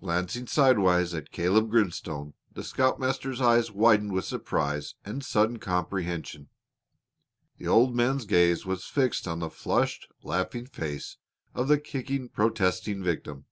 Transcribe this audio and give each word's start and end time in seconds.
Glancing 0.00 0.48
sidewise 0.48 1.14
at 1.14 1.30
Caleb 1.30 1.70
Grimstone, 1.70 2.34
the 2.50 2.64
scoutmaster's 2.64 3.40
eyes 3.40 3.70
widened 3.70 4.10
with 4.10 4.24
surprise 4.24 4.96
and 5.04 5.24
sudden 5.24 5.60
comprehension. 5.60 6.48
The 7.58 7.68
old 7.68 7.94
man's 7.94 8.24
gaze 8.26 8.66
was 8.66 8.86
fixed 8.86 9.28
on 9.28 9.38
the 9.38 9.50
flushed, 9.50 10.08
laughing 10.24 10.66
face 10.66 11.16
of 11.54 11.68
the 11.68 11.78
kicking, 11.78 12.28
protesting 12.28 13.04
victim. 13.04 13.44